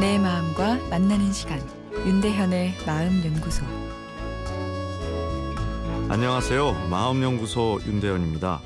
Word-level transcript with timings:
사람과 0.00 0.76
만나는 0.88 1.30
시간 1.30 1.60
윤대현의 1.92 2.72
마음 2.86 3.22
연구소 3.22 3.62
안녕하세요. 6.08 6.88
마음 6.88 7.22
연구소 7.22 7.78
윤대현입니다. 7.84 8.62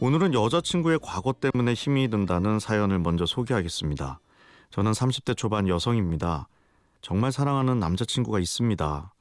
오늘은 0.00 0.34
여자친구의 0.34 0.98
과거 1.02 1.32
때문에 1.32 1.72
힘이 1.72 2.08
든다는 2.08 2.58
사연을 2.58 2.98
먼저 2.98 3.24
소개하겠습니다. 3.24 4.20
저는 4.68 4.92
30대 4.92 5.34
초반 5.34 5.68
여성입니다. 5.68 6.48
정말 7.00 7.32
사랑하는 7.32 7.80
남자친구가 7.80 8.38
있습니다. 8.38 9.14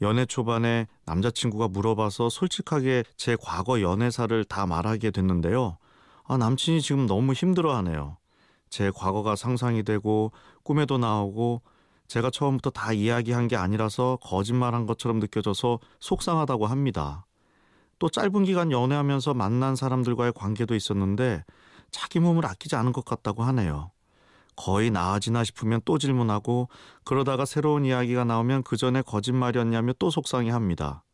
연애 0.00 0.24
초반에 0.24 0.86
남자친구가 1.04 1.68
물어봐서 1.68 2.30
솔직하게 2.30 3.04
제 3.18 3.36
과거 3.38 3.82
연애사를 3.82 4.42
다 4.44 4.64
말하게 4.64 5.10
됐는데요. 5.10 5.76
아, 6.26 6.38
남친이 6.38 6.80
지금 6.80 7.06
너무 7.06 7.34
힘들어 7.34 7.76
하네요. 7.76 8.16
제 8.74 8.90
과거가 8.90 9.36
상상이 9.36 9.84
되고 9.84 10.32
꿈에도 10.64 10.98
나오고 10.98 11.62
제가 12.08 12.30
처음부터 12.30 12.70
다 12.70 12.92
이야기한 12.92 13.46
게 13.46 13.54
아니라서 13.54 14.18
거짓말한 14.20 14.84
것처럼 14.84 15.20
느껴져서 15.20 15.78
속상하다고 16.00 16.66
합니다. 16.66 17.24
또 18.00 18.08
짧은 18.08 18.42
기간 18.42 18.72
연애하면서 18.72 19.32
만난 19.34 19.76
사람들과의 19.76 20.32
관계도 20.32 20.74
있었는데 20.74 21.44
자기 21.92 22.18
몸을 22.18 22.44
아끼지 22.46 22.74
않은 22.74 22.92
것 22.92 23.04
같다고 23.04 23.44
하네요. 23.44 23.92
거의 24.56 24.90
나아지나 24.90 25.44
싶으면 25.44 25.80
또 25.84 25.96
질문하고 25.96 26.68
그러다가 27.04 27.44
새로운 27.44 27.84
이야기가 27.84 28.24
나오면 28.24 28.64
그 28.64 28.76
전에 28.76 29.02
거짓말이었냐며 29.02 29.92
또 30.00 30.10
속상해 30.10 30.50
합니다. 30.50 31.04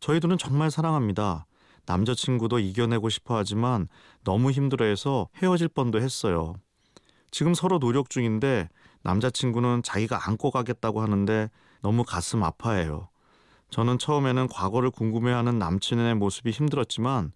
저희들은 0.00 0.38
정말 0.38 0.72
사랑합니다. 0.72 1.46
남자친구도 1.86 2.58
이겨내고 2.58 3.10
싶어 3.10 3.36
하지만 3.36 3.86
너무 4.24 4.50
힘들어해서 4.50 5.28
헤어질 5.36 5.68
뻔도 5.68 6.00
했어요. 6.00 6.56
지금 7.30 7.54
서로 7.54 7.78
노력 7.78 8.10
중인데 8.10 8.68
남자친구는 9.02 9.82
자기가 9.82 10.28
안고 10.28 10.50
가겠다고 10.50 11.00
하는데 11.00 11.50
너무 11.82 12.04
가슴 12.04 12.42
아파해요. 12.42 13.08
저는 13.70 13.98
처음에는 13.98 14.48
과거를 14.48 14.90
궁금해하는 14.90 15.58
남친의 15.58 16.16
모습이 16.16 16.50
힘들었지만 16.50 17.32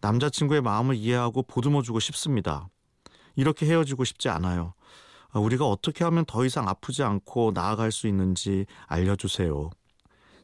남자친구의 0.00 0.60
마음을 0.60 0.94
이해하고 0.96 1.44
보듬어주고 1.44 2.00
싶습니다. 2.00 2.68
이렇게 3.36 3.66
헤어지고 3.66 4.04
싶지 4.04 4.28
않아요. 4.28 4.74
아, 5.30 5.38
우리가 5.38 5.66
어떻게 5.66 6.04
하면 6.04 6.24
더 6.26 6.44
이상 6.44 6.68
아프지 6.68 7.02
않고 7.02 7.52
나아갈 7.54 7.90
수 7.90 8.06
있는지 8.06 8.66
알려주세요. 8.86 9.70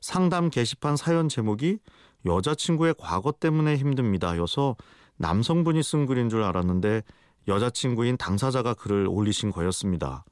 상담 0.01 0.49
게시판 0.49 0.97
사연 0.97 1.29
제목이 1.29 1.79
여자친구의 2.25 2.95
과거 2.99 3.33
때문에 3.33 3.77
힘듭니다. 3.77 4.37
여서 4.39 4.77
남성분이 5.17 5.83
쓴 5.83 6.07
글인 6.07 6.29
줄 6.31 6.43
알았는데 6.43 7.03
여자친구인 7.49 8.17
당사자가 8.17 8.75
글을 8.75 9.09
올리신 9.09 9.51
거였습니다. 9.51 10.25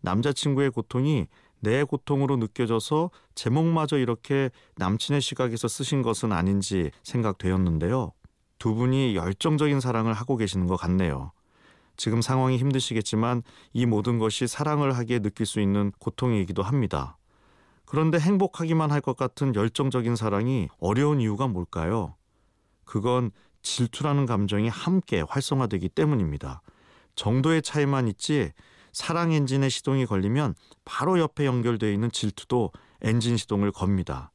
남자친구의 0.00 0.70
고통이 0.70 1.26
내 1.60 1.82
고통으로 1.84 2.36
느껴져서 2.36 3.10
제목마저 3.34 3.98
이렇게 3.98 4.50
남친의 4.76 5.20
시각에서 5.20 5.68
쓰신 5.68 6.02
것은 6.02 6.32
아닌지 6.32 6.90
생각되었는데요. 7.02 8.12
두 8.58 8.74
분이 8.74 9.16
열정적인 9.16 9.80
사랑을 9.80 10.12
하고 10.12 10.36
계시는 10.36 10.66
것 10.66 10.76
같네요. 10.76 11.32
지금 11.96 12.22
상황이 12.22 12.58
힘드시겠지만 12.58 13.42
이 13.72 13.86
모든 13.86 14.18
것이 14.18 14.46
사랑을 14.46 14.96
하기에 14.96 15.20
느낄 15.20 15.46
수 15.46 15.60
있는 15.60 15.92
고통이기도 15.98 16.62
합니다. 16.62 17.16
그런데 17.86 18.18
행복하기만 18.18 18.90
할 18.90 19.00
것 19.00 19.16
같은 19.16 19.54
열정적인 19.54 20.16
사랑이 20.16 20.68
어려운 20.78 21.20
이유가 21.20 21.46
뭘까요? 21.46 22.14
그건 22.84 23.30
질투라는 23.66 24.26
감정이 24.26 24.68
함께 24.68 25.22
활성화되기 25.28 25.88
때문입니다. 25.88 26.62
정도의 27.16 27.62
차이만 27.62 28.06
있지 28.08 28.52
사랑 28.92 29.32
엔진의 29.32 29.70
시동이 29.70 30.06
걸리면 30.06 30.54
바로 30.84 31.18
옆에 31.18 31.46
연결되어 31.46 31.90
있는 31.90 32.10
질투도 32.12 32.70
엔진 33.02 33.36
시동을 33.36 33.72
겁니다. 33.72 34.30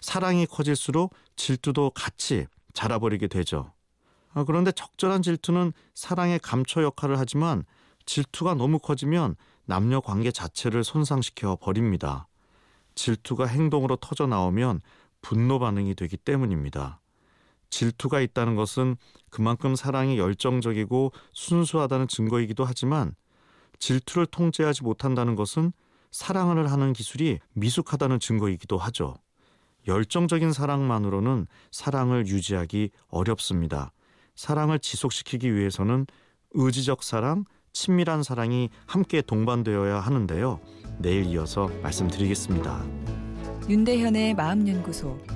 사랑이 0.00 0.46
커질수록 0.46 1.12
질투도 1.34 1.90
같이 1.94 2.46
자라버리게 2.74 3.26
되죠. 3.26 3.72
아, 4.32 4.44
그런데 4.44 4.70
적절한 4.70 5.22
질투는 5.22 5.72
사랑의 5.94 6.38
감초 6.38 6.84
역할을 6.84 7.18
하지만 7.18 7.64
질투가 8.04 8.54
너무 8.54 8.78
커지면 8.78 9.34
남녀 9.64 10.00
관계 10.00 10.30
자체를 10.30 10.84
손상시켜 10.84 11.56
버립니다. 11.60 12.28
질투가 12.94 13.46
행동으로 13.46 13.96
터져 13.96 14.28
나오면 14.28 14.80
분노 15.22 15.58
반응이 15.58 15.96
되기 15.96 16.16
때문입니다. 16.16 17.00
질투가 17.70 18.20
있다는 18.20 18.56
것은 18.56 18.96
그만큼 19.30 19.74
사랑이 19.74 20.18
열정적이고 20.18 21.12
순수하다는 21.32 22.08
증거이기도 22.08 22.64
하지만 22.64 23.14
질투를 23.78 24.26
통제하지 24.26 24.82
못한다는 24.82 25.34
것은 25.34 25.72
사랑을 26.10 26.70
하는 26.70 26.92
기술이 26.92 27.38
미숙하다는 27.52 28.20
증거이기도 28.20 28.78
하죠. 28.78 29.14
열정적인 29.86 30.52
사랑만으로는 30.52 31.46
사랑을 31.70 32.26
유지하기 32.26 32.90
어렵습니다. 33.08 33.92
사랑을 34.34 34.78
지속시키기 34.78 35.54
위해서는 35.54 36.06
의지적 36.52 37.02
사랑, 37.02 37.44
친밀한 37.72 38.22
사랑이 38.22 38.70
함께 38.86 39.20
동반되어야 39.20 40.00
하는데요. 40.00 40.60
내일 40.98 41.26
이어서 41.26 41.68
말씀드리겠습니다. 41.82 42.84
윤대현의 43.68 44.34
마음연구소 44.34 45.35